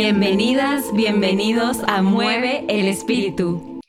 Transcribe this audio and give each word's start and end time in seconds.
Bienvenidas, 0.00 0.94
bienvenidos 0.94 1.82
a 1.88 2.02
Mueve 2.02 2.64
el 2.68 2.86
Espíritu. 2.86 3.80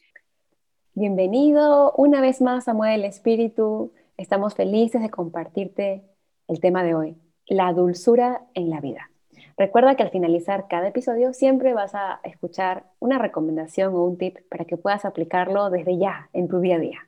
Bienvenido 0.95 1.93
una 1.97 2.19
vez 2.19 2.41
más 2.41 2.67
a 2.67 2.73
Mueve 2.73 2.95
el 2.95 3.05
Espíritu. 3.05 3.93
Estamos 4.17 4.55
felices 4.55 5.03
de 5.03 5.11
compartirte 5.11 6.01
el 6.47 6.59
tema 6.61 6.83
de 6.83 6.95
hoy, 6.95 7.15
la 7.45 7.71
dulzura 7.73 8.41
en 8.55 8.71
la 8.71 8.81
vida. 8.81 9.11
Recuerda 9.55 9.93
que 9.93 10.01
al 10.01 10.09
finalizar 10.09 10.65
cada 10.67 10.87
episodio 10.87 11.31
siempre 11.31 11.75
vas 11.75 11.93
a 11.93 12.21
escuchar 12.23 12.85
una 12.97 13.19
recomendación 13.19 13.93
o 13.93 14.03
un 14.03 14.17
tip 14.17 14.39
para 14.49 14.65
que 14.65 14.77
puedas 14.77 15.05
aplicarlo 15.05 15.69
desde 15.69 15.99
ya 15.99 16.31
en 16.33 16.47
tu 16.47 16.59
día 16.59 16.77
a 16.77 16.79
día. 16.79 17.07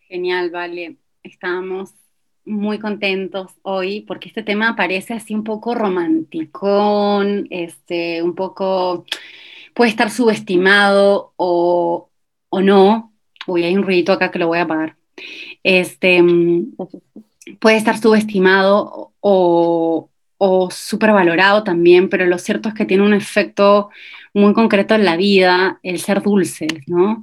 Genial, 0.00 0.50
vale. 0.50 0.96
Estamos 1.22 1.94
muy 2.48 2.78
contentos 2.78 3.52
hoy 3.62 4.02
porque 4.02 4.28
este 4.28 4.42
tema 4.42 4.76
parece 4.76 5.14
así 5.14 5.34
un 5.34 5.44
poco 5.44 5.74
romántico, 5.74 7.22
este, 7.50 8.22
un 8.22 8.34
poco 8.34 9.04
puede 9.74 9.90
estar 9.90 10.10
subestimado 10.10 11.32
o, 11.36 12.10
o 12.48 12.60
no. 12.60 13.12
Uy, 13.46 13.64
hay 13.64 13.76
un 13.76 13.84
ruidito 13.84 14.12
acá 14.12 14.30
que 14.30 14.38
lo 14.38 14.48
voy 14.48 14.58
a 14.58 14.62
apagar. 14.62 14.96
Este, 15.62 16.22
puede 17.60 17.76
estar 17.76 17.98
subestimado 17.98 19.12
o, 19.20 20.10
o 20.38 20.70
valorado 21.12 21.64
también, 21.64 22.08
pero 22.08 22.26
lo 22.26 22.38
cierto 22.38 22.68
es 22.68 22.74
que 22.74 22.86
tiene 22.86 23.04
un 23.04 23.14
efecto 23.14 23.90
muy 24.38 24.54
concreto 24.54 24.94
en 24.94 25.04
la 25.04 25.16
vida, 25.16 25.80
el 25.82 25.98
ser 25.98 26.22
dulces, 26.22 26.72
¿no? 26.86 27.22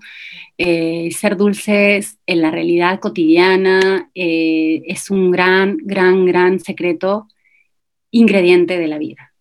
Eh, 0.58 1.10
ser 1.12 1.36
dulces 1.36 2.20
en 2.26 2.42
la 2.42 2.52
realidad 2.52 3.00
cotidiana 3.00 4.10
eh, 4.16 4.84
es 4.86 5.10
un 5.10 5.32
gran, 5.32 5.78
gran, 5.82 6.26
gran 6.26 6.60
secreto, 6.60 7.28
ingrediente 8.12 8.78
de 8.78 8.88
la 8.88 8.98
vida, 8.98 9.34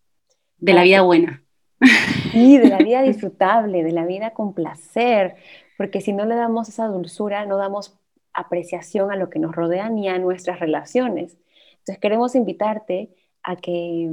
de 0.58 0.72
la 0.72 0.82
vida 0.82 1.02
buena. 1.02 1.42
Y 2.32 2.58
de 2.58 2.68
la 2.68 2.78
vida 2.78 3.02
disfrutable, 3.02 3.84
de 3.84 3.92
la 3.92 4.06
vida 4.06 4.30
con 4.30 4.54
placer, 4.54 5.36
porque 5.76 6.00
si 6.00 6.12
no 6.12 6.24
le 6.24 6.34
damos 6.34 6.68
esa 6.68 6.86
dulzura, 6.86 7.46
no 7.46 7.56
damos 7.56 7.96
apreciación 8.32 9.12
a 9.12 9.16
lo 9.16 9.30
que 9.30 9.38
nos 9.38 9.54
rodea 9.54 9.88
ni 9.88 10.08
a 10.08 10.18
nuestras 10.18 10.60
relaciones. 10.60 11.36
Entonces 11.78 11.98
queremos 11.98 12.34
invitarte 12.34 13.10
a 13.42 13.56
que, 13.56 14.10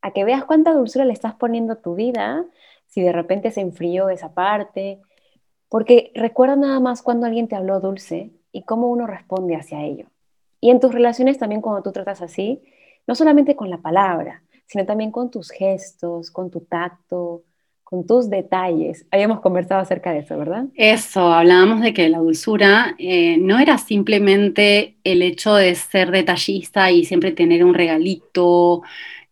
a 0.00 0.12
que 0.12 0.24
veas 0.24 0.44
cuánta 0.44 0.72
dulzura 0.72 1.04
le 1.04 1.12
estás 1.12 1.34
poniendo 1.34 1.74
a 1.74 1.82
tu 1.82 1.94
vida, 1.94 2.44
si 2.92 3.00
de 3.00 3.12
repente 3.12 3.50
se 3.50 3.62
enfrió 3.62 4.10
esa 4.10 4.34
parte, 4.34 5.00
porque 5.70 6.12
recuerda 6.14 6.56
nada 6.56 6.78
más 6.78 7.00
cuando 7.00 7.26
alguien 7.26 7.48
te 7.48 7.56
habló 7.56 7.80
dulce 7.80 8.30
y 8.52 8.62
cómo 8.64 8.90
uno 8.90 9.06
responde 9.06 9.56
hacia 9.56 9.82
ello. 9.82 10.06
Y 10.60 10.70
en 10.70 10.78
tus 10.78 10.92
relaciones 10.92 11.38
también 11.38 11.62
cuando 11.62 11.82
tú 11.82 11.90
tratas 11.90 12.20
así, 12.20 12.62
no 13.06 13.14
solamente 13.14 13.56
con 13.56 13.70
la 13.70 13.78
palabra, 13.78 14.42
sino 14.66 14.84
también 14.84 15.10
con 15.10 15.30
tus 15.30 15.50
gestos, 15.50 16.30
con 16.30 16.50
tu 16.50 16.60
tacto, 16.60 17.44
con 17.82 18.06
tus 18.06 18.28
detalles. 18.28 19.06
Habíamos 19.10 19.40
conversado 19.40 19.80
acerca 19.80 20.12
de 20.12 20.18
eso, 20.18 20.36
¿verdad? 20.36 20.66
Eso, 20.74 21.32
hablábamos 21.32 21.80
de 21.80 21.94
que 21.94 22.10
la 22.10 22.18
dulzura 22.18 22.94
eh, 22.98 23.38
no 23.38 23.58
era 23.58 23.78
simplemente 23.78 24.96
el 25.04 25.22
hecho 25.22 25.54
de 25.54 25.74
ser 25.74 26.10
detallista 26.10 26.90
y 26.90 27.06
siempre 27.06 27.32
tener 27.32 27.64
un 27.64 27.72
regalito, 27.72 28.82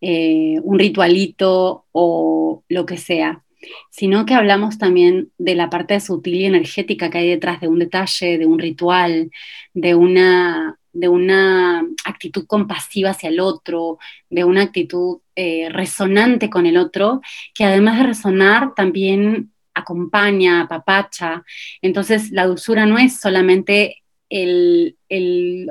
eh, 0.01 0.59
un 0.63 0.79
ritualito 0.79 1.85
o 1.93 2.63
lo 2.69 2.87
que 2.87 2.97
sea, 2.97 3.43
sino 3.91 4.27
que 4.27 4.35
hablamos 4.35 4.79
también 4.79 5.31
de 5.39 5.55
la 5.55 5.71
parte 5.71 5.99
sutil 6.01 6.37
y 6.37 6.47
energética 6.47 7.11
que 7.11 7.19
hay 7.19 7.29
detrás 7.29 7.61
de 7.61 7.69
un 7.69 7.79
detalle, 7.79 8.39
de 8.39 8.47
un 8.47 8.59
ritual, 8.59 9.31
de 9.75 9.95
una 9.95 10.77
de 10.93 11.09
una 11.09 11.85
actitud 12.05 12.47
compasiva 12.47 13.11
hacia 13.11 13.29
el 13.29 13.41
otro, 13.41 13.99
de 14.29 14.45
una 14.45 14.63
actitud 14.63 15.19
eh, 15.37 15.69
resonante 15.71 16.51
con 16.51 16.67
el 16.67 16.77
otro, 16.77 17.21
que 17.55 17.65
además 17.65 17.99
de 17.99 18.07
resonar 18.07 18.75
también 18.75 19.53
acompaña, 19.75 20.63
apapacha. 20.63 21.45
Entonces 21.83 22.31
la 22.33 22.47
dulzura 22.47 22.87
no 22.87 22.99
es 22.99 23.21
solamente 23.21 24.03
el, 24.31 24.97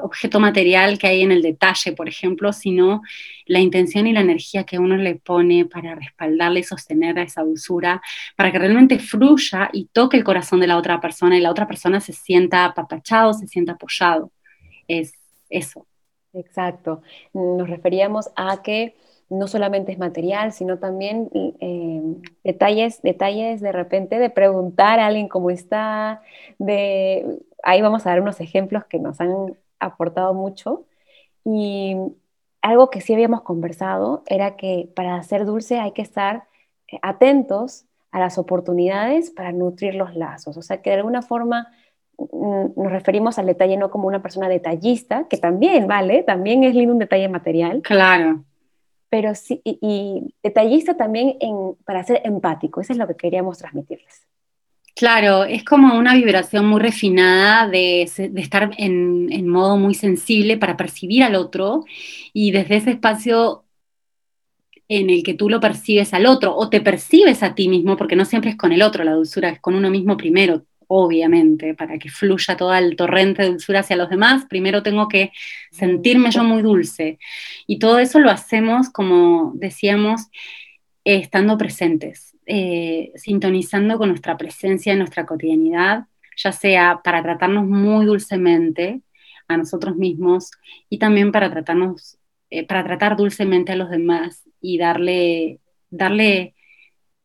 objeto 0.01 0.39
material 0.39 0.99
que 0.99 1.07
hay 1.07 1.21
en 1.21 1.31
el 1.31 1.41
detalle, 1.41 1.93
por 1.93 2.07
ejemplo, 2.07 2.53
sino 2.53 3.01
la 3.45 3.59
intención 3.59 4.05
y 4.05 4.13
la 4.13 4.21
energía 4.21 4.65
que 4.65 4.77
uno 4.77 4.97
le 4.97 5.15
pone 5.15 5.65
para 5.65 5.95
respaldarle 5.95 6.59
y 6.59 6.63
sostener 6.63 7.17
a 7.17 7.23
esa 7.23 7.41
dulzura, 7.41 8.01
para 8.35 8.51
que 8.51 8.59
realmente 8.59 8.99
fluya 8.99 9.69
y 9.73 9.85
toque 9.85 10.17
el 10.17 10.23
corazón 10.23 10.59
de 10.59 10.67
la 10.67 10.77
otra 10.77 10.99
persona 11.01 11.37
y 11.37 11.41
la 11.41 11.51
otra 11.51 11.67
persona 11.67 11.99
se 11.99 12.13
sienta 12.13 12.65
apapachado, 12.65 13.33
se 13.33 13.47
sienta 13.47 13.73
apoyado 13.73 14.31
es 14.89 15.13
eso. 15.49 15.85
Exacto. 16.33 17.01
Nos 17.33 17.69
referíamos 17.69 18.29
a 18.35 18.61
que 18.61 18.95
no 19.29 19.47
solamente 19.47 19.91
es 19.91 19.99
material, 19.99 20.51
sino 20.51 20.79
también 20.79 21.29
eh, 21.33 22.01
detalles, 22.43 23.01
detalles 23.03 23.61
de 23.61 23.71
repente 23.71 24.19
de 24.19 24.29
preguntar 24.29 24.99
a 24.99 25.05
alguien 25.05 25.27
cómo 25.27 25.51
está, 25.51 26.21
de 26.57 27.39
ahí 27.63 27.81
vamos 27.81 28.05
a 28.05 28.09
dar 28.09 28.21
unos 28.21 28.39
ejemplos 28.41 28.85
que 28.85 28.99
nos 28.99 29.19
han 29.21 29.57
aportado 29.79 30.33
mucho. 30.33 30.85
Y 31.45 31.95
algo 32.61 32.89
que 32.89 33.01
sí 33.01 33.13
habíamos 33.13 33.41
conversado 33.41 34.23
era 34.27 34.55
que 34.55 34.89
para 34.95 35.21
ser 35.23 35.45
dulce 35.45 35.79
hay 35.79 35.91
que 35.91 36.01
estar 36.01 36.43
eh, 36.87 36.99
atentos 37.01 37.85
a 38.11 38.19
las 38.19 38.37
oportunidades 38.37 39.29
para 39.31 39.51
nutrir 39.51 39.95
los 39.95 40.15
lazos. 40.15 40.57
O 40.57 40.61
sea, 40.61 40.81
que 40.81 40.89
de 40.89 40.97
alguna 40.97 41.21
forma 41.21 41.69
Mm, 42.19 42.73
nos 42.75 42.91
referimos 42.91 43.39
al 43.39 43.45
detalle 43.45 43.77
no 43.77 43.89
como 43.89 44.07
una 44.07 44.21
persona 44.21 44.49
detallista, 44.49 45.25
que 45.29 45.37
también 45.37 45.87
vale, 45.87 46.23
también 46.23 46.63
es 46.63 46.75
lindo 46.75 46.93
un 46.93 46.99
detalle 46.99 47.29
material. 47.29 47.81
Claro. 47.81 48.43
Pero 49.09 49.33
sí, 49.35 49.61
y, 49.63 50.35
detallista 50.43 50.95
también 50.95 51.37
en, 51.39 51.75
para 51.85 52.03
ser 52.03 52.21
empático, 52.25 52.81
eso 52.81 52.93
es 52.93 52.99
lo 52.99 53.07
que 53.07 53.15
queríamos 53.15 53.57
transmitirles. 53.57 54.27
Claro, 54.95 55.45
es 55.45 55.63
como 55.63 55.97
una 55.97 56.15
vibración 56.15 56.65
muy 56.65 56.81
refinada 56.81 57.67
de, 57.67 58.03
estar 58.03 58.71
en, 58.77 59.47
modo 59.47 59.77
muy 59.77 59.93
sensible 59.95 60.57
para 60.57 60.77
percibir 60.77 61.23
al 61.23 61.35
otro 61.35 61.85
y 62.33 62.51
desde 62.51 62.77
ese 62.77 62.91
espacio 62.91 63.65
en 64.87 65.09
el 65.09 65.23
que 65.23 65.35
tú 65.35 65.49
lo 65.49 65.59
percibes 65.59 66.13
al 66.13 66.25
otro 66.25 66.55
o 66.55 66.69
te 66.69 66.81
percibes 66.81 67.43
a 67.43 67.55
ti 67.55 67.69
mismo, 67.69 67.95
porque 67.95 68.15
no 68.15 68.25
siempre 68.25 68.51
es 68.51 68.57
con 68.57 68.71
el 68.71 68.81
otro 68.81 69.03
la 69.03 69.13
dulzura, 69.13 69.49
es 69.49 69.59
con 69.59 69.75
uno 69.75 69.89
mismo 69.89 70.17
primero 70.17 70.65
obviamente, 70.91 71.75
para 71.75 71.99
que 71.99 72.09
fluya 72.09 72.57
todo 72.57 72.73
el 72.73 72.95
torrente 72.95 73.43
de 73.43 73.49
dulzura 73.49 73.81
hacia 73.81 73.95
los 73.95 74.09
demás, 74.09 74.45
primero 74.49 74.81
tengo 74.81 75.07
que 75.07 75.31
sentirme 75.71 76.31
yo 76.31 76.43
muy 76.43 76.63
dulce. 76.63 77.19
Y 77.67 77.77
todo 77.77 77.99
eso 77.99 78.19
lo 78.19 78.31
hacemos, 78.31 78.89
como 78.89 79.51
decíamos, 79.55 80.29
estando 81.03 81.59
presentes, 81.59 82.28
eh, 82.49 83.11
sintonizando 83.15 83.97
con 83.97 84.09
nuestra 84.09 84.37
presencia 84.37 84.93
en 84.93 84.99
nuestra 84.99 85.25
cotidianidad, 85.25 86.05
ya 86.35 86.51
sea 86.51 87.01
para 87.03 87.21
tratarnos 87.21 87.67
muy 87.67 88.05
dulcemente 88.05 89.01
a 89.47 89.57
nosotros 89.57 89.95
mismos 89.95 90.51
y 90.89 90.97
también 90.99 91.31
para 91.31 91.51
tratarnos, 91.51 92.17
eh, 92.49 92.65
para 92.65 92.83
tratar 92.83 93.15
dulcemente 93.15 93.71
a 93.71 93.75
los 93.75 93.89
demás 93.89 94.43
y 94.61 94.77
darle, 94.77 95.59
darle 95.89 96.55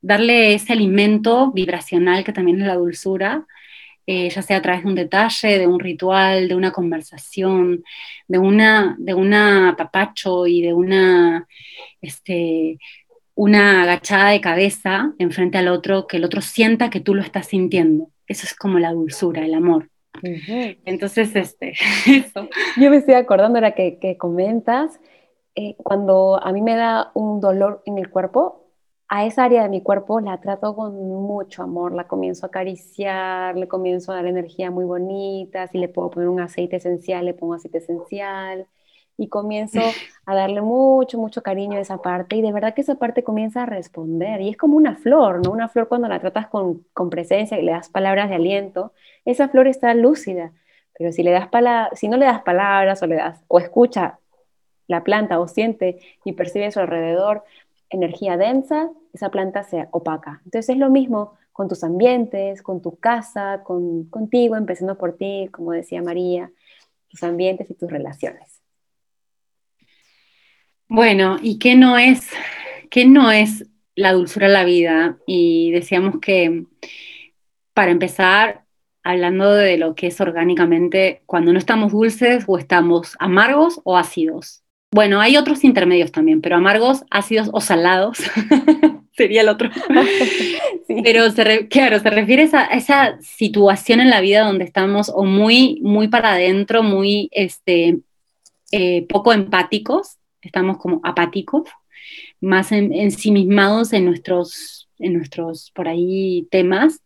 darle 0.04 0.54
ese 0.54 0.74
alimento 0.74 1.50
vibracional 1.52 2.24
que 2.24 2.32
también 2.34 2.60
es 2.60 2.66
la 2.66 2.76
dulzura, 2.76 3.46
eh, 4.06 4.28
ya 4.28 4.42
sea 4.42 4.58
a 4.58 4.62
través 4.62 4.82
de 4.82 4.88
un 4.90 4.94
detalle, 4.94 5.58
de 5.58 5.66
un 5.66 5.80
ritual, 5.80 6.46
de 6.46 6.54
una 6.54 6.72
conversación, 6.72 7.82
de 8.28 8.38
una, 8.38 8.96
de 8.98 9.14
una 9.14 9.74
y 10.46 10.62
de 10.62 10.74
una, 10.74 11.48
este, 12.02 12.78
una 13.34 13.82
agachada 13.82 14.30
de 14.30 14.40
cabeza 14.40 15.12
enfrente 15.18 15.58
al 15.58 15.68
otro, 15.68 16.06
que 16.06 16.18
el 16.18 16.24
otro 16.24 16.40
sienta 16.40 16.90
que 16.90 17.00
tú 17.00 17.14
lo 17.14 17.22
estás 17.22 17.46
sintiendo. 17.46 18.10
Eso 18.26 18.46
es 18.46 18.54
como 18.54 18.78
la 18.78 18.92
dulzura, 18.92 19.44
el 19.44 19.54
amor. 19.54 19.90
Entonces, 20.22 21.34
este, 21.34 21.72
eso. 22.06 22.48
Yo 22.80 22.90
me 22.90 22.96
estoy 22.96 23.14
acordando 23.14 23.58
ahora 23.58 23.74
que, 23.74 23.98
que 23.98 24.16
comentas, 24.16 25.00
eh, 25.56 25.75
cuando 25.78 26.40
a 26.42 26.52
mí 26.52 26.62
me 26.62 26.76
da 26.76 27.10
un 27.14 27.40
dolor 27.40 27.82
en 27.86 27.98
el 27.98 28.10
cuerpo, 28.10 28.60
a 29.08 29.26
esa 29.26 29.44
área 29.44 29.62
de 29.64 29.69
mi 29.69 29.82
cuerpo 29.82 30.20
la 30.20 30.40
trato 30.40 30.75
con 30.75 30.94
mucho 30.94 31.62
amor, 31.62 31.92
la 31.92 32.08
comienzo 32.08 32.46
a 32.46 32.48
acariciar, 32.48 33.56
le 33.56 33.69
comienzo 33.69 34.12
a 34.12 34.16
dar 34.16 34.26
energía 34.26 34.70
muy 34.70 34.84
bonita, 34.84 35.66
si 35.69 35.78
le 35.78 35.88
puedo 35.88 36.10
poner 36.10 36.28
un 36.28 36.40
aceite 36.40 36.76
esencial, 36.76 37.25
le 37.25 37.34
pongo 37.34 37.54
aceite 37.54 37.78
esencial 37.78 38.66
y 39.16 39.28
comienzo 39.28 39.81
a 40.26 40.34
darle 40.34 40.61
mucho, 40.61 41.19
mucho 41.19 41.43
cariño 41.43 41.78
a 41.78 41.81
esa 41.81 41.99
parte 41.99 42.37
y 42.37 42.43
de 42.43 42.52
verdad 42.52 42.75
que 42.75 42.81
esa 42.81 42.96
parte 42.96 43.22
comienza 43.22 43.62
a 43.62 43.66
responder 43.66 44.40
y 44.40 44.49
es 44.49 44.56
como 44.56 44.76
una 44.76 44.96
flor, 44.96 45.44
¿no? 45.44 45.50
Una 45.50 45.69
flor 45.69 45.88
cuando 45.88 46.08
la 46.08 46.20
tratas 46.20 46.49
con, 46.49 46.84
con 46.93 47.11
presencia 47.11 47.58
y 47.58 47.62
le 47.62 47.72
das 47.72 47.88
palabras 47.88 48.28
de 48.28 48.37
aliento, 48.37 48.93
esa 49.25 49.49
flor 49.49 49.69
está 49.69 49.94
lúcida, 49.94 50.52
pero 50.96 51.12
si, 51.12 51.22
le 51.22 51.32
das 51.32 51.49
si 51.94 52.08
no 52.08 52.16
le 52.16 52.26
das 52.26 52.43
palabras 52.43 53.02
o 53.02 53.06
le 53.06 53.16
das, 53.16 53.43
o 53.49 53.58
escucha 53.58 54.19
la 54.87 55.02
planta 55.02 55.40
o 55.40 55.49
siente 55.49 55.99
y 56.25 56.32
percibe 56.32 56.66
a 56.66 56.70
su 56.70 56.81
alrededor, 56.81 57.44
energía 57.90 58.37
densa, 58.37 58.90
esa 59.12 59.31
planta 59.31 59.62
se 59.64 59.88
opaca. 59.93 60.40
Entonces 60.44 60.70
es 60.70 60.78
lo 60.78 60.90
mismo 60.90 61.34
con 61.52 61.69
tus 61.69 61.84
ambientes, 61.84 62.62
con 62.62 62.82
tu 62.82 62.96
casa, 62.96 63.62
con, 63.64 64.05
contigo, 64.06 64.56
empezando 64.56 64.99
por 64.99 65.16
ti, 65.16 65.49
como 65.52 65.72
decía 65.72 66.02
María, 66.02 66.50
tus 67.08 67.22
ambientes 67.22 67.70
y 67.70 67.75
tus 67.75 67.90
relaciones. 67.90 68.63
Bueno, 70.88 71.38
¿y 71.42 71.58
qué 71.58 71.75
no 71.75 71.98
es, 71.98 72.28
¿qué 72.90 73.06
no 73.06 73.31
es 73.31 73.64
la 73.94 74.12
dulzura 74.12 74.46
en 74.46 74.52
la 74.52 74.64
vida? 74.64 75.19
Y 75.26 75.70
decíamos 75.70 76.16
que, 76.20 76.64
para 77.72 77.90
empezar, 77.90 78.64
hablando 79.02 79.52
de 79.52 79.78
lo 79.78 79.94
que 79.94 80.08
es 80.08 80.20
orgánicamente, 80.20 81.22
cuando 81.26 81.52
no 81.52 81.58
estamos 81.58 81.92
dulces 81.92 82.44
o 82.46 82.58
estamos 82.58 83.16
amargos 83.19 83.81
o 83.84 83.96
ácidos. 83.96 84.62
Bueno, 84.90 85.20
hay 85.20 85.36
otros 85.36 85.64
intermedios 85.64 86.12
también, 86.12 86.40
pero 86.40 86.56
amargos, 86.56 87.04
ácidos 87.10 87.50
o 87.52 87.60
salados 87.60 88.19
sería 89.16 89.40
el 89.40 89.48
otro. 89.48 89.70
Pero 91.02 91.25
claro, 91.69 91.98
se 91.98 92.10
refiere 92.10 92.48
a 92.52 92.66
esa, 92.66 93.19
situación 93.20 94.00
en 94.00 94.10
la 94.10 94.20
vida 94.20 94.44
donde 94.44 94.64
estamos 94.64 95.10
o 95.12 95.25
muy, 95.25 95.80
muy 95.82 96.08
para 96.08 96.32
adentro, 96.32 96.82
muy 96.82 97.28
este, 97.32 97.98
eh, 98.70 99.06
poco 99.08 99.32
empáticos, 99.32 100.19
estamos 100.44 100.79
como 100.79 101.00
apáticos, 101.02 101.69
más 102.41 102.73
ensimismados 102.73 103.93
en 103.93 104.05
nuestros, 104.05 104.88
en 104.99 105.14
nuestros, 105.14 105.70
por 105.73 105.88
ahí, 105.88 106.46
temas. 106.50 107.00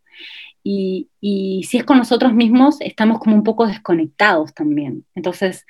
Y, 0.65 1.09
y, 1.21 1.63
si 1.65 1.79
es 1.79 1.85
con 1.85 1.99
nosotros 1.99 2.35
mismos, 2.35 2.81
estamos 2.81 3.21
como 3.21 3.37
un 3.37 3.45
poco 3.45 3.67
desconectados 3.67 4.53
también. 4.53 5.07
Entonces, 5.15 5.65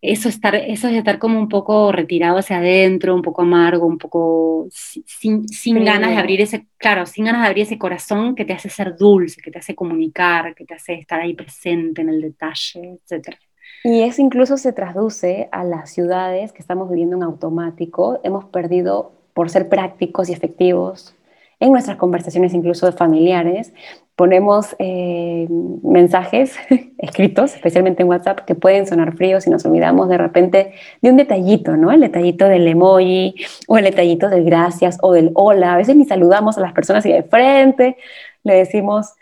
eso, 0.00 0.28
estar, 0.28 0.54
eso 0.54 0.86
es 0.88 0.94
estar 0.94 1.18
como 1.18 1.40
un 1.40 1.48
poco 1.48 1.90
retirado 1.90 2.38
hacia 2.38 2.58
adentro, 2.58 3.14
un 3.14 3.22
poco 3.22 3.42
amargo, 3.42 3.86
un 3.86 3.98
poco 3.98 4.68
sin, 4.70 5.48
sin 5.48 5.84
ganas 5.84 6.10
de 6.10 6.18
abrir 6.18 6.40
ese, 6.40 6.68
claro, 6.76 7.04
sin 7.06 7.24
ganas 7.24 7.42
de 7.42 7.48
abrir 7.48 7.64
ese 7.64 7.78
corazón 7.78 8.36
que 8.36 8.44
te 8.44 8.52
hace 8.52 8.68
ser 8.68 8.96
dulce, 8.96 9.40
que 9.42 9.50
te 9.50 9.58
hace 9.58 9.74
comunicar, 9.74 10.54
que 10.54 10.64
te 10.64 10.74
hace 10.74 10.94
estar 10.94 11.20
ahí 11.20 11.34
presente 11.34 12.02
en 12.02 12.10
el 12.10 12.20
detalle, 12.20 13.00
etc. 13.10 13.36
Y 13.84 14.02
eso 14.02 14.20
incluso 14.22 14.56
se 14.56 14.72
traduce 14.72 15.48
a 15.52 15.64
las 15.64 15.90
ciudades 15.90 16.52
que 16.52 16.60
estamos 16.60 16.90
viviendo 16.90 17.16
en 17.16 17.22
automático. 17.22 18.20
Hemos 18.22 18.44
perdido, 18.46 19.12
por 19.34 19.50
ser 19.50 19.68
prácticos 19.68 20.28
y 20.28 20.32
efectivos, 20.32 21.14
en 21.60 21.72
nuestras 21.72 21.96
conversaciones 21.96 22.54
incluso 22.54 22.90
familiares, 22.92 23.72
ponemos 24.14 24.76
eh, 24.78 25.46
mensajes 25.82 26.56
escritos, 26.98 27.54
especialmente 27.54 28.02
en 28.02 28.08
WhatsApp, 28.08 28.40
que 28.40 28.54
pueden 28.54 28.86
sonar 28.86 29.16
fríos 29.16 29.46
y 29.46 29.50
nos 29.50 29.64
olvidamos 29.64 30.08
de 30.08 30.18
repente 30.18 30.72
de 31.02 31.10
un 31.10 31.16
detallito, 31.16 31.76
¿no? 31.76 31.90
El 31.90 32.00
detallito 32.00 32.46
del 32.46 32.66
emoji 32.68 33.34
o 33.66 33.78
el 33.78 33.84
detallito 33.84 34.28
del 34.28 34.44
gracias 34.44 34.98
o 35.02 35.12
del 35.12 35.30
hola. 35.34 35.74
A 35.74 35.76
veces 35.76 35.96
ni 35.96 36.04
saludamos 36.04 36.58
a 36.58 36.60
las 36.60 36.72
personas 36.72 37.04
y 37.06 37.12
de 37.12 37.24
frente 37.24 37.96
le 38.44 38.54
decimos 38.54 39.14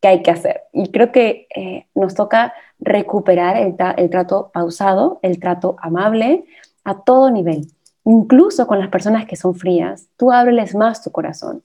qué 0.00 0.08
hay 0.08 0.22
que 0.22 0.30
hacer. 0.30 0.62
Y 0.72 0.90
creo 0.90 1.12
que 1.12 1.46
eh, 1.54 1.86
nos 1.94 2.14
toca 2.14 2.54
recuperar 2.80 3.56
el, 3.56 3.76
el 3.96 4.10
trato 4.10 4.50
pausado, 4.52 5.20
el 5.22 5.38
trato 5.38 5.76
amable 5.80 6.44
a 6.84 7.02
todo 7.02 7.30
nivel. 7.30 7.66
Incluso 8.04 8.66
con 8.66 8.80
las 8.80 8.88
personas 8.88 9.26
que 9.26 9.36
son 9.36 9.54
frías, 9.54 10.08
tú 10.16 10.32
ábreles 10.32 10.74
más 10.74 11.02
tu 11.02 11.12
corazón, 11.12 11.62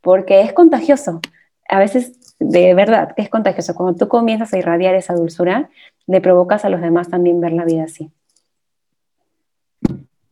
porque 0.00 0.40
es 0.40 0.52
contagioso. 0.52 1.20
A 1.68 1.78
veces, 1.78 2.34
de 2.38 2.74
verdad, 2.74 3.14
que 3.14 3.22
es 3.22 3.28
contagioso. 3.28 3.74
Cuando 3.74 3.96
tú 3.96 4.08
comienzas 4.08 4.52
a 4.52 4.58
irradiar 4.58 4.94
esa 4.94 5.14
dulzura, 5.14 5.70
le 6.06 6.20
provocas 6.20 6.64
a 6.64 6.68
los 6.68 6.80
demás 6.80 7.08
también 7.08 7.40
ver 7.40 7.52
la 7.52 7.64
vida 7.64 7.84
así. 7.84 8.10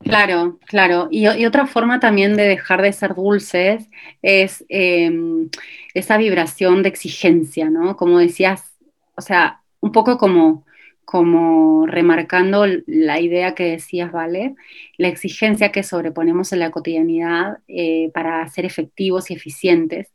Claro, 0.05 0.59
claro. 0.67 1.09
Y, 1.11 1.27
otra 1.47 1.67
forma 1.67 1.99
también 1.99 2.37
de 2.37 2.45
dejar 2.45 2.83
de 2.83 2.93
ser 2.93 3.15
dulces 3.15 3.89
es 4.23 4.65
em, 4.69 5.49
esa 5.95 6.19
vibración 6.19 6.83
de 6.83 6.91
exigencia, 6.91 7.71
¿no? 7.71 7.97
Como 7.97 8.19
decías, 8.19 8.77
o 9.17 9.23
sea, 9.23 9.63
un 9.81 9.93
poco 9.93 10.19
como, 10.19 10.67
como 11.05 11.87
remarcando 11.87 12.67
la 12.87 13.21
idea 13.21 13.55
que 13.55 13.65
decías, 13.65 14.13
¿vale? 14.13 14.55
La 14.99 15.09
exigencia 15.09 15.73
que 15.73 15.83
sobreponemos 15.83 16.53
en 16.53 16.61
la 16.61 16.71
cotidianidad 16.71 17.59
eh, 17.69 18.11
para 18.13 18.47
ser 18.49 18.67
efectivos 18.67 19.31
y 19.31 19.35
eficientes 19.35 20.13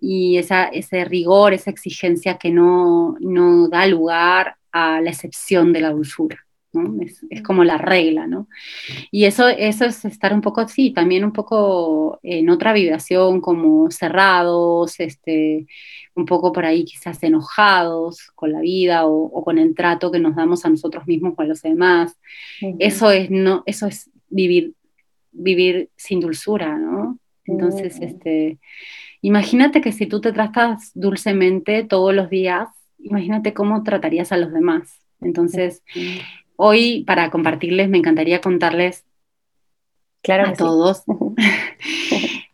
y 0.00 0.36
esa, 0.38 0.64
ese 0.64 1.04
rigor, 1.04 1.54
esa 1.54 1.70
exigencia 1.70 2.38
que 2.38 2.50
no, 2.50 3.16
no 3.20 3.68
da 3.68 3.86
lugar 3.86 4.56
a 4.72 5.00
la 5.00 5.10
excepción 5.10 5.72
de 5.72 5.80
la 5.80 5.90
dulzura. 5.90 6.38
Es, 7.28 7.42
como 7.42 7.64
la 7.64 7.76
regla, 7.76 8.26
¿no? 8.26 8.48
Y 9.10 9.24
eso, 9.24 9.48
eso 9.48 9.84
es 9.84 10.04
estar 10.06 10.32
un 10.32 10.40
poco 10.40 10.62
así, 10.62 10.90
también 10.90 11.22
un 11.24 11.32
poco 11.32 12.18
en 12.22 12.48
otra 12.48 12.72
vibración, 12.72 13.42
como 13.42 13.90
cerrados, 13.90 14.98
este, 14.98 15.66
un 16.14 16.24
poco 16.24 16.50
por 16.52 16.64
ahí 16.64 16.84
quizás 16.84 17.22
enojados 17.22 18.30
con 18.34 18.52
la 18.52 18.60
vida 18.60 19.06
o, 19.06 19.44
con 19.44 19.58
el 19.58 19.74
trato 19.74 20.10
que 20.10 20.18
nos 20.18 20.34
damos 20.34 20.64
a 20.64 20.70
nosotros 20.70 21.06
mismos 21.06 21.34
o 21.36 21.42
a 21.42 21.46
los 21.46 21.60
demás. 21.60 22.18
Eso 22.78 23.10
es, 23.10 23.30
no, 23.30 23.62
eso 23.66 23.86
es 23.86 24.10
vivir, 24.30 24.72
vivir 25.30 25.90
sin 25.96 26.20
dulzura, 26.20 26.78
¿no? 26.78 27.18
Entonces, 27.44 27.98
este, 28.00 28.58
imagínate 29.20 29.82
que 29.82 29.92
si 29.92 30.06
tú 30.06 30.20
te 30.20 30.32
tratas 30.32 30.92
dulcemente 30.94 31.84
todos 31.84 32.14
los 32.14 32.30
días, 32.30 32.68
imagínate 32.98 33.52
cómo 33.52 33.82
tratarías 33.82 34.32
a 34.32 34.38
los 34.38 34.52
demás. 34.52 35.02
Entonces, 35.20 35.82
Hoy, 36.56 37.04
para 37.06 37.30
compartirles, 37.30 37.88
me 37.88 37.98
encantaría 37.98 38.40
contarles 38.40 39.04
claro 40.22 40.48
a 40.48 40.52
todos 40.52 41.02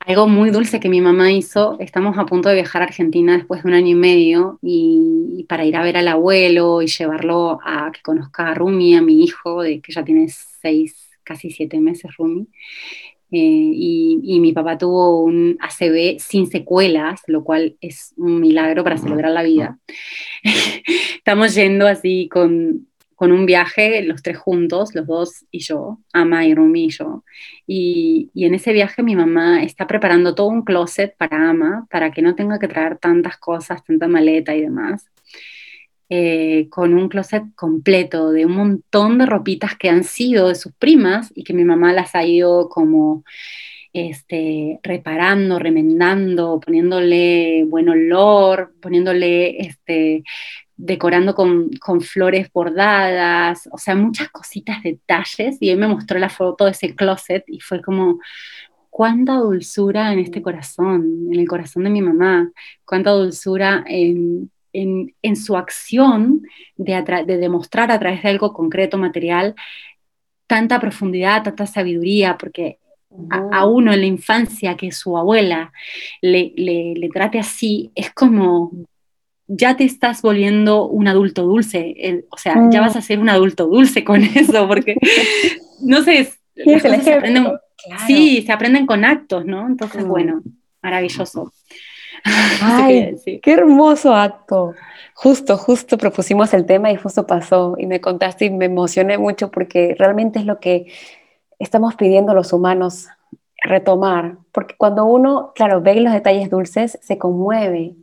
algo 0.08 0.26
muy 0.26 0.48
dulce 0.48 0.80
que 0.80 0.88
mi 0.88 1.02
mamá 1.02 1.32
hizo. 1.32 1.76
Estamos 1.80 2.16
a 2.16 2.24
punto 2.24 2.48
de 2.48 2.54
viajar 2.54 2.80
a 2.80 2.86
Argentina 2.86 3.36
después 3.36 3.62
de 3.62 3.68
un 3.68 3.74
año 3.74 3.88
y 3.88 3.94
medio 3.94 4.58
y, 4.62 5.44
para 5.50 5.66
ir 5.66 5.76
a 5.76 5.82
ver 5.82 5.98
al 5.98 6.08
abuelo 6.08 6.80
y 6.80 6.86
llevarlo 6.86 7.58
a 7.62 7.92
que 7.92 8.00
conozca 8.00 8.48
a 8.48 8.54
Rumi, 8.54 8.94
a 8.94 9.02
mi 9.02 9.22
hijo, 9.22 9.62
de, 9.62 9.82
que 9.82 9.92
ya 9.92 10.02
tiene 10.04 10.28
seis, 10.28 11.10
casi 11.24 11.50
siete 11.50 11.78
meses 11.78 12.16
Rumi. 12.16 12.48
Eh, 13.30 13.70
y, 13.74 14.40
mi 14.40 14.54
papá 14.54 14.78
tuvo 14.78 15.22
un 15.22 15.58
ACV 15.60 16.18
sin 16.18 16.46
secuelas, 16.46 17.20
lo 17.26 17.44
cual 17.44 17.76
es 17.82 18.14
un 18.16 18.40
milagro 18.40 18.82
para 18.84 18.96
celebrar 18.96 19.32
la 19.32 19.42
vida. 19.42 19.78
Estamos 21.16 21.54
yendo 21.54 21.86
así 21.86 22.30
con 22.32 22.87
con 23.18 23.32
un 23.32 23.46
viaje, 23.46 24.00
los 24.02 24.22
tres 24.22 24.38
juntos, 24.38 24.94
los 24.94 25.04
dos 25.04 25.44
y 25.50 25.58
yo, 25.58 25.98
Ama 26.12 26.46
y 26.46 26.54
Rumi 26.54 26.84
y 26.84 26.90
yo. 26.90 27.24
Y, 27.66 28.30
en 28.36 28.54
ese 28.54 28.72
viaje 28.72 29.02
mi 29.02 29.16
mamá 29.16 29.64
está 29.64 29.88
preparando 29.88 30.36
todo 30.36 30.46
un 30.46 30.62
closet 30.62 31.16
para 31.16 31.50
Ama, 31.50 31.88
para 31.90 32.12
que 32.12 32.22
no 32.22 32.36
tenga 32.36 32.60
que 32.60 32.68
traer 32.68 32.96
tantas 32.98 33.36
cosas, 33.36 33.82
tanta 33.82 34.06
maleta 34.06 34.54
y 34.54 34.60
demás. 34.60 35.10
Eh, 36.08 36.68
con 36.70 36.94
un 36.94 37.08
closet 37.08 37.42
completo 37.56 38.30
de 38.30 38.46
un 38.46 38.52
montón 38.52 39.18
de 39.18 39.26
ropitas 39.26 39.76
que 39.76 39.88
han 39.88 40.04
sido 40.04 40.46
de 40.46 40.54
sus 40.54 40.72
primas 40.74 41.32
y 41.34 41.42
que 41.42 41.54
mi 41.54 41.64
mamá 41.64 41.92
las 41.92 42.14
ha 42.14 42.24
ido 42.24 42.68
como 42.68 43.24
este, 43.92 44.78
reparando, 44.84 45.58
remendando, 45.58 46.60
poniéndole 46.60 47.64
buen 47.64 47.88
olor, 47.88 48.74
poniéndole 48.80 49.60
este, 49.60 50.22
decorando 50.78 51.34
con, 51.34 51.70
flores 52.00 52.50
bordadas, 52.52 53.68
o 53.72 53.78
sea, 53.78 53.96
muchas 53.96 54.30
cositas, 54.30 54.82
detalles, 54.82 55.58
y 55.60 55.70
él 55.70 55.78
me 55.78 55.88
mostró 55.88 56.18
la 56.20 56.30
foto 56.30 56.64
de 56.64 56.70
ese 56.70 56.94
closet 56.94 57.44
y 57.48 57.60
fue 57.60 57.82
como, 57.82 58.20
cuánta 58.88 59.34
dulzura 59.34 60.12
en 60.12 60.20
este 60.20 60.40
corazón, 60.40 61.26
en 61.32 61.40
el 61.40 61.48
corazón 61.48 61.84
de 61.84 61.90
mi 61.90 62.00
mamá, 62.00 62.50
cuánta 62.84 63.10
dulzura 63.10 63.84
en, 63.86 64.50
su 65.34 65.56
acción 65.56 66.42
de, 66.76 67.24
de, 67.26 67.36
demostrar 67.38 67.90
a 67.90 67.98
través 67.98 68.22
de 68.22 68.28
algo 68.28 68.52
concreto, 68.52 68.98
material, 68.98 69.56
tanta 70.46 70.78
profundidad, 70.78 71.42
tanta 71.42 71.66
sabiduría, 71.66 72.38
porque 72.38 72.78
a, 73.30 73.66
uno 73.66 73.92
en 73.92 74.00
la 74.00 74.06
infancia 74.06 74.76
que 74.76 74.92
su 74.92 75.18
abuela 75.18 75.72
le, 76.22 76.52
le 76.56 77.08
trate 77.12 77.40
así, 77.40 77.90
es 77.96 78.12
como 78.12 78.70
ya 79.48 79.76
te 79.76 79.84
estás 79.84 80.20
volviendo 80.22 80.86
un 80.86 81.08
adulto 81.08 81.42
dulce, 81.42 82.24
o 82.30 82.36
sea, 82.36 82.68
ya 82.70 82.82
vas 82.82 82.96
a 82.96 83.02
ser 83.02 83.18
un 83.18 83.30
adulto 83.30 83.66
dulce 83.66 84.04
con 84.04 84.22
eso, 84.34 84.68
porque, 84.68 84.96
no 85.80 86.02
sé, 86.02 86.32
sí, 86.54 86.80
se, 86.80 87.12
aprenden, 87.14 87.52
sí, 88.06 88.42
se 88.42 88.52
aprenden 88.52 88.86
con 88.86 89.04
actos, 89.04 89.46
¿no? 89.46 89.66
Entonces, 89.66 90.06
bueno, 90.06 90.42
maravilloso. 90.82 91.52
Ay, 92.62 93.16
qué 93.42 93.52
hermoso 93.52 94.14
acto. 94.14 94.74
Justo, 95.14 95.56
justo 95.56 95.98
propusimos 95.98 96.52
el 96.54 96.66
tema 96.66 96.92
y 96.92 96.96
justo 96.96 97.26
pasó 97.26 97.74
y 97.78 97.86
me 97.86 98.00
contaste 98.00 98.44
y 98.44 98.50
me 98.50 98.66
emocioné 98.66 99.18
mucho 99.18 99.50
porque 99.50 99.96
realmente 99.98 100.38
es 100.38 100.46
lo 100.46 100.60
que 100.60 100.92
estamos 101.58 101.96
pidiendo 101.96 102.34
los 102.34 102.52
humanos 102.52 103.08
retomar, 103.60 104.36
porque 104.52 104.76
cuando 104.78 105.04
uno, 105.06 105.52
claro, 105.54 105.80
ve 105.80 105.96
los 106.00 106.12
detalles 106.12 106.50
dulces, 106.50 106.98
se 107.02 107.18
conmueve, 107.18 107.96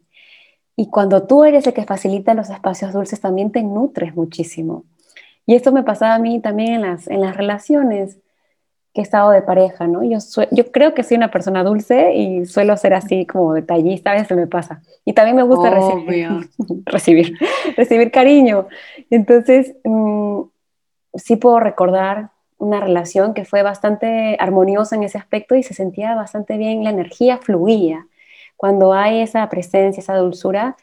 y 0.76 0.90
cuando 0.90 1.24
tú 1.24 1.44
eres 1.44 1.66
el 1.68 1.74
que 1.74 1.86
facilita 1.86 2.34
los 2.34 2.50
espacios 2.50 2.94
dulces, 2.94 3.22
también 3.22 3.52
te 3.52 3.64
nutres 3.64 4.16
muchísimo. 4.16 4.84
Y 5.46 5.56
esto 5.56 5.72
me 5.72 5.84
pasaba 5.84 6.16
a 6.16 6.20
mí 6.20 6.40
también 6.42 6.74
en 6.74 6.82
las, 6.82 7.08
en 7.08 7.22
las 7.22 7.38
relaciones 7.38 8.18
que 8.94 9.02
he 9.02 9.04
estado 9.04 9.32
de 9.32 9.42
pareja, 9.42 9.88
¿no? 9.88 10.04
Yo, 10.04 10.18
yo 10.52 10.72
creo 10.72 10.94
que 10.94 11.04
soy 11.04 11.18
una 11.18 11.30
persona 11.30 11.64
dulce 11.64 12.16
y 12.16 12.46
suelo 12.46 12.78
ser 12.78 12.94
así 12.94 13.26
como 13.26 13.54
detallista, 13.54 14.12
a 14.12 14.16
veces 14.16 14.38
me 14.38 14.48
pasa. 14.48 14.82
Y 15.04 15.14
también 15.14 15.36
me 15.36 15.44
gusta 15.44 15.70
recibir, 15.70 16.30
recibir, 16.86 17.34
recibir 17.76 18.12
cariño. 18.12 18.68
Entonces, 19.10 19.76
mm, 19.84 20.42
sí 21.14 21.36
puedo 21.36 21.60
recordar 21.60 22.32
una 22.58 22.80
relación 22.80 23.34
que 23.34 23.44
fue 23.44 23.64
bastante 23.64 24.38
armoniosa 24.40 24.96
en 24.96 25.04
ese 25.04 25.18
aspecto 25.18 25.56
y 25.56 25.64
se 25.64 25.74
sentía 25.74 26.16
bastante 26.16 26.58
bien, 26.58 26.84
la 26.84 26.90
energía 26.90 27.38
fluía. 27.38 28.08
Cuando 28.58 28.94
hay 28.94 29.22
esa 29.22 29.48
presencia, 29.50 30.02
esa 30.02 30.18
dulzura, 30.18 30.76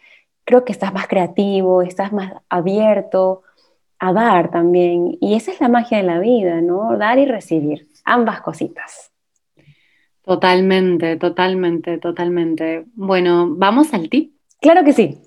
creo 0.45 0.65
que 0.65 0.73
estás 0.73 0.93
más 0.93 1.07
creativo, 1.07 1.83
estás 1.83 2.13
más 2.13 2.35
abierto 2.49 3.43
a 3.99 4.13
dar 4.13 4.51
también. 4.51 5.17
Y 5.21 5.35
esa 5.35 5.53
es 5.53 5.61
la 5.61 5.69
magia 5.69 5.99
de 5.99 6.05
la 6.05 6.19
vida, 6.19 6.61
¿no? 6.61 6.97
Dar 6.99 7.19
y 7.19 7.27
recibir, 7.27 7.89
ambas 8.05 8.41
cositas. 8.41 9.13
Totalmente, 10.23 11.17
totalmente, 11.17 11.99
totalmente. 11.99 12.85
Bueno, 12.95 13.49
¿vamos 13.57 13.93
al 13.93 14.09
tip? 14.09 14.35
Claro 14.61 14.85
que 14.85 14.93
sí. 14.93 15.19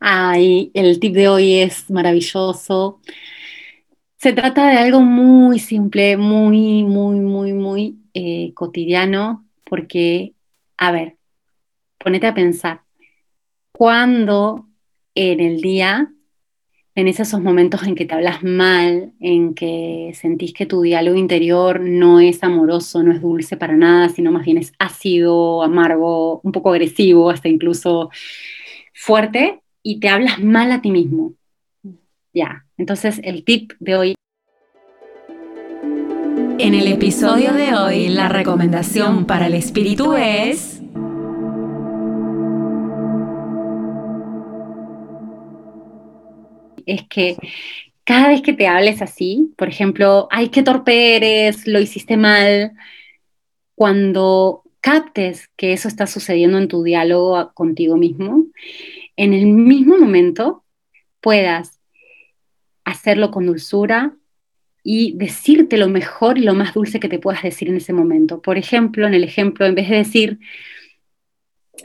Ay, 0.00 0.70
el 0.72 0.98
tip 0.98 1.14
de 1.14 1.28
hoy 1.28 1.56
es 1.60 1.90
maravilloso. 1.90 3.00
Se 4.20 4.34
trata 4.34 4.68
de 4.68 4.76
algo 4.76 5.00
muy 5.00 5.58
simple, 5.58 6.18
muy, 6.18 6.84
muy, 6.84 7.20
muy, 7.20 7.54
muy 7.54 8.00
eh, 8.12 8.52
cotidiano, 8.52 9.46
porque, 9.64 10.34
a 10.76 10.92
ver, 10.92 11.16
ponete 11.96 12.26
a 12.26 12.34
pensar, 12.34 12.82
cuando 13.72 14.68
en 15.14 15.40
el 15.40 15.62
día 15.62 16.12
tenés 16.92 17.18
esos 17.18 17.40
momentos 17.40 17.82
en 17.84 17.94
que 17.94 18.04
te 18.04 18.14
hablas 18.14 18.42
mal, 18.42 19.14
en 19.20 19.54
que 19.54 20.12
sentís 20.14 20.52
que 20.52 20.66
tu 20.66 20.82
diálogo 20.82 21.16
interior 21.16 21.80
no 21.80 22.20
es 22.20 22.44
amoroso, 22.44 23.02
no 23.02 23.12
es 23.12 23.22
dulce 23.22 23.56
para 23.56 23.74
nada, 23.74 24.10
sino 24.10 24.32
más 24.32 24.44
bien 24.44 24.58
es 24.58 24.74
ácido, 24.78 25.62
amargo, 25.62 26.42
un 26.44 26.52
poco 26.52 26.72
agresivo, 26.72 27.30
hasta 27.30 27.48
incluso 27.48 28.10
fuerte, 28.92 29.62
y 29.82 29.98
te 29.98 30.10
hablas 30.10 30.40
mal 30.40 30.72
a 30.72 30.82
ti 30.82 30.90
mismo. 30.90 31.39
Ya, 32.32 32.64
entonces 32.76 33.20
el 33.24 33.44
tip 33.44 33.72
de 33.80 33.96
hoy. 33.96 34.14
En 36.58 36.74
el 36.74 36.86
episodio 36.86 37.52
de 37.54 37.74
hoy, 37.74 38.08
la 38.08 38.28
recomendación 38.28 39.26
para 39.26 39.48
el 39.48 39.54
espíritu 39.54 40.14
es... 40.14 40.80
Es 46.86 47.02
que 47.08 47.36
cada 48.04 48.28
vez 48.28 48.42
que 48.42 48.52
te 48.52 48.66
hables 48.66 49.02
así, 49.02 49.52
por 49.56 49.68
ejemplo, 49.68 50.28
ay, 50.30 50.50
qué 50.50 50.62
torpe 50.62 51.16
eres, 51.16 51.66
lo 51.66 51.80
hiciste 51.80 52.16
mal, 52.16 52.72
cuando 53.74 54.62
captes 54.80 55.48
que 55.56 55.72
eso 55.72 55.88
está 55.88 56.06
sucediendo 56.06 56.58
en 56.58 56.68
tu 56.68 56.82
diálogo 56.82 57.52
contigo 57.54 57.96
mismo, 57.96 58.46
en 59.16 59.32
el 59.32 59.46
mismo 59.46 59.98
momento 59.98 60.64
puedas 61.20 61.79
hacerlo 62.90 63.30
con 63.30 63.46
dulzura 63.46 64.14
y 64.82 65.16
decirte 65.16 65.76
lo 65.76 65.88
mejor 65.88 66.38
y 66.38 66.42
lo 66.42 66.54
más 66.54 66.74
dulce 66.74 67.00
que 67.00 67.08
te 67.08 67.18
puedas 67.18 67.42
decir 67.42 67.68
en 67.68 67.76
ese 67.76 67.92
momento. 67.92 68.40
Por 68.40 68.58
ejemplo, 68.58 69.06
en 69.06 69.14
el 69.14 69.24
ejemplo, 69.24 69.66
en 69.66 69.74
vez 69.74 69.88
de 69.88 69.96
decir, 69.96 70.38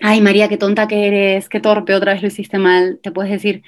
ay 0.02 0.22
María, 0.22 0.48
qué 0.48 0.58
tonta 0.58 0.88
que 0.88 1.08
eres, 1.08 1.50
qué 1.50 1.60
torpe, 1.60 1.94
otra 1.96 2.14
vez 2.14 2.22
lo 2.22 2.28
hiciste 2.28 2.58
mal, 2.58 3.00
te 3.04 3.12
puedes 3.12 3.32
decir, 3.32 3.64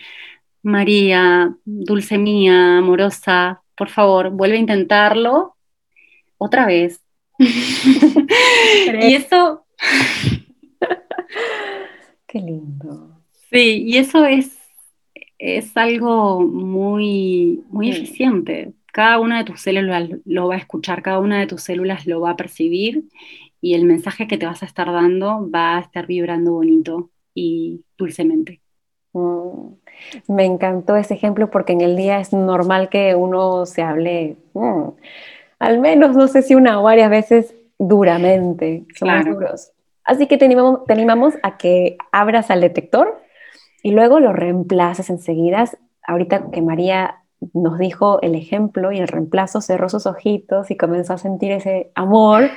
María, 0.61 1.55
dulce 1.65 2.17
mía, 2.17 2.77
amorosa, 2.77 3.61
por 3.75 3.89
favor, 3.89 4.31
vuelve 4.31 4.57
a 4.57 4.61
intentarlo 4.61 5.55
otra 6.37 6.65
vez. 6.65 7.01
y 7.39 9.13
eso... 9.13 9.65
Qué 12.27 12.39
lindo. 12.39 13.21
Sí, 13.49 13.83
y 13.85 13.97
eso 13.97 14.25
es, 14.25 14.56
es 15.39 15.75
algo 15.77 16.41
muy, 16.41 17.63
muy 17.69 17.91
eficiente. 17.91 18.73
Cada 18.91 19.19
una 19.19 19.39
de 19.39 19.43
tus 19.43 19.61
células 19.61 20.09
lo 20.25 20.47
va 20.47 20.55
a 20.55 20.59
escuchar, 20.59 21.01
cada 21.03 21.19
una 21.19 21.39
de 21.39 21.47
tus 21.47 21.61
células 21.61 22.07
lo 22.07 22.21
va 22.21 22.31
a 22.31 22.37
percibir 22.37 23.03
y 23.61 23.73
el 23.75 23.85
mensaje 23.85 24.27
que 24.27 24.37
te 24.37 24.45
vas 24.45 24.63
a 24.63 24.65
estar 24.65 24.91
dando 24.91 25.49
va 25.49 25.77
a 25.77 25.81
estar 25.81 26.07
vibrando 26.07 26.53
bonito 26.53 27.09
y 27.33 27.81
dulcemente. 27.97 28.61
Mm, 29.13 29.73
me 30.27 30.45
encantó 30.45 30.95
ese 30.95 31.13
ejemplo 31.13 31.51
porque 31.51 31.73
en 31.73 31.81
el 31.81 31.95
día 31.95 32.19
es 32.19 32.33
normal 32.33 32.89
que 32.89 33.15
uno 33.15 33.65
se 33.65 33.81
hable, 33.81 34.37
mm, 34.53 34.89
al 35.59 35.79
menos 35.79 36.15
no 36.15 36.27
sé 36.27 36.41
si 36.41 36.55
una 36.55 36.79
o 36.79 36.83
varias 36.83 37.09
veces 37.09 37.55
duramente, 37.77 38.85
somos 38.97 39.25
duros. 39.25 39.71
Así 40.03 40.25
que 40.27 40.37
te 40.37 40.45
animamos 40.45 41.33
a 41.43 41.57
que 41.57 41.97
abras 42.11 42.49
al 42.49 42.61
detector 42.61 43.19
y 43.83 43.91
luego 43.91 44.19
lo 44.19 44.33
reemplazas 44.33 45.09
enseguida. 45.09 45.65
Ahorita 46.05 46.49
que 46.51 46.61
María 46.61 47.23
nos 47.53 47.77
dijo 47.77 48.19
el 48.21 48.35
ejemplo 48.35 48.91
y 48.91 48.99
el 48.99 49.07
reemplazo, 49.07 49.61
cerró 49.61 49.89
sus 49.89 50.05
ojitos 50.05 50.71
y 50.71 50.77
comenzó 50.77 51.13
a 51.13 51.17
sentir 51.17 51.51
ese 51.51 51.91
amor. 51.95 52.49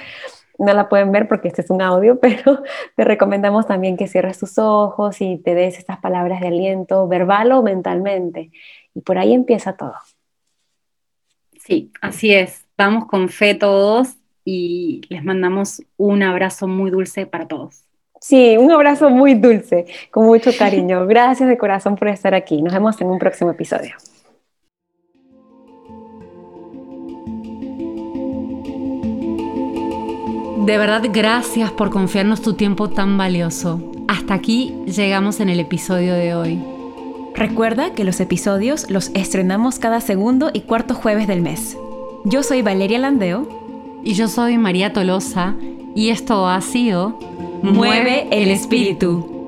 No 0.59 0.73
la 0.75 0.89
pueden 0.89 1.13
ver 1.13 1.29
porque 1.29 1.49
este 1.49 1.63
es 1.63 1.71
un 1.71 1.83
audio, 1.83 2.19
pero 2.21 2.63
te 2.97 3.05
recomendamos 3.05 3.67
también 3.67 3.97
que 3.97 4.09
cierres 4.09 4.39
tus 4.39 4.59
ojos 4.59 5.21
y 5.21 5.39
te 5.39 5.55
des 5.55 5.79
estas 5.79 5.99
palabras 5.99 6.41
de 6.41 6.49
aliento, 6.49 7.09
verbal 7.09 7.53
o 7.53 7.63
mentalmente. 7.63 8.51
Y 8.95 9.01
por 9.01 9.19
ahí 9.19 9.33
empieza 9.33 9.77
todo. 9.77 9.95
Sí, 11.59 11.93
así 12.01 12.35
es. 12.35 12.67
Vamos 12.77 13.07
con 13.07 13.29
fe 13.29 13.55
todos 13.55 14.17
y 14.45 15.03
les 15.11 15.23
mandamos 15.23 15.83
un 15.97 16.23
abrazo 16.23 16.67
muy 16.67 16.91
dulce 16.91 17.27
para 17.27 17.47
todos. 17.47 17.85
Sí, 18.21 18.59
un 18.59 18.71
abrazo 18.71 19.09
muy 19.09 19.35
dulce, 19.35 19.87
con 20.11 20.27
mucho 20.27 20.51
cariño. 20.57 21.07
Gracias 21.09 21.49
de 21.49 21.57
corazón 21.57 21.97
por 21.97 22.09
estar 22.09 22.35
aquí. 22.35 22.61
Nos 22.61 22.75
vemos 22.75 23.01
en 23.01 23.09
un 23.09 23.19
próximo 23.19 23.51
episodio. 23.51 23.97
De 30.67 30.79
verdad, 30.79 31.03
gracias 31.11 31.73
por 31.73 31.91
confiarnos 31.91 32.43
tu 32.43 32.53
tiempo 32.53 32.91
tan 32.91 33.17
valioso. 33.17 33.81
Hasta 34.07 34.35
aquí 34.35 34.77
llegamos 34.87 35.41
en 35.41 35.49
el 35.49 35.59
episodio 35.59 36.15
de 36.15 36.35
hoy. 36.35 36.63
Recuerda 37.35 37.95
que 37.95 38.05
los 38.05 38.21
episodios 38.21 38.91
los 38.91 39.11
estrenamos 39.15 39.79
cada 39.79 40.01
segundo 40.01 40.51
y 40.53 40.61
cuarto 40.61 40.95
jueves 40.95 41.27
del 41.27 41.41
mes. 41.41 41.77
Yo 42.25 42.43
soy 42.43 42.61
Valeria 42.61 42.99
Landeo. 42.99 43.49
Y 44.05 44.13
yo 44.13 44.29
soy 44.29 44.59
María 44.59 44.93
Tolosa. 44.93 45.57
Y 45.95 46.11
esto 46.11 46.47
ha 46.47 46.61
sido 46.61 47.19
Mueve 47.63 48.29
el 48.31 48.51
espíritu. 48.51 49.40